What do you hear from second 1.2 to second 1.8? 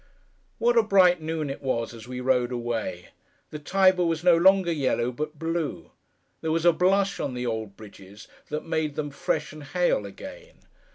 noon it